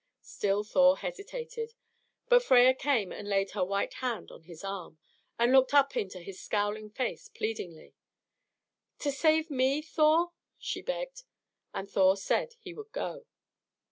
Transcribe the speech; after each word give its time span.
Still 0.23 0.63
Thor 0.63 0.97
hesitated; 0.97 1.75
but 2.27 2.41
Freia 2.41 2.73
came 2.73 3.11
and 3.11 3.29
laid 3.29 3.51
her 3.51 3.63
white 3.63 3.93
hand 4.01 4.31
on 4.31 4.41
his 4.41 4.63
arm, 4.63 4.97
and 5.37 5.51
looked 5.51 5.75
up 5.75 5.95
into 5.95 6.21
his 6.21 6.41
scowling 6.41 6.89
face 6.89 7.29
pleadingly. 7.29 7.93
"To 9.01 9.11
save 9.11 9.51
me, 9.51 9.83
Thor," 9.83 10.31
she 10.57 10.81
begged. 10.81 11.21
And 11.71 11.87
Thor 11.87 12.17
said 12.17 12.55
he 12.59 12.73
would 12.73 12.91
go. 12.91 13.27